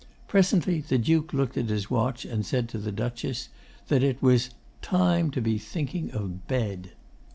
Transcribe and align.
Presently 0.27 0.81
the 0.81 0.97
Duke 0.97 1.31
looked 1.31 1.57
at 1.59 1.69
his 1.69 1.91
watch 1.91 2.25
and 2.25 2.43
said 2.43 2.67
to 2.69 2.79
the 2.79 2.91
Duchess 2.91 3.49
that 3.87 4.01
it 4.01 4.19
was 4.19 4.49
"time 4.81 5.29
to 5.29 5.41
be 5.41 5.59
thinking 5.59 6.09
of 6.09 6.47
bed." 6.47 6.93